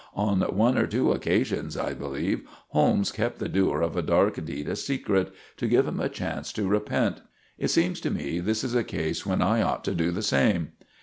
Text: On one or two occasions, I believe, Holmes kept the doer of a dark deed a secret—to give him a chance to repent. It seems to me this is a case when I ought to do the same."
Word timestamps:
On 0.15 0.41
one 0.41 0.79
or 0.79 0.87
two 0.87 1.11
occasions, 1.11 1.77
I 1.77 1.93
believe, 1.93 2.41
Holmes 2.69 3.11
kept 3.11 3.37
the 3.37 3.47
doer 3.47 3.81
of 3.83 3.95
a 3.95 4.01
dark 4.01 4.43
deed 4.43 4.67
a 4.67 4.75
secret—to 4.75 5.67
give 5.67 5.87
him 5.87 5.99
a 5.99 6.09
chance 6.09 6.51
to 6.53 6.67
repent. 6.67 7.21
It 7.59 7.67
seems 7.67 8.01
to 8.01 8.09
me 8.09 8.39
this 8.39 8.63
is 8.63 8.73
a 8.73 8.83
case 8.83 9.27
when 9.27 9.43
I 9.43 9.61
ought 9.61 9.83
to 9.83 9.93
do 9.93 10.09
the 10.09 10.23
same." 10.23 10.71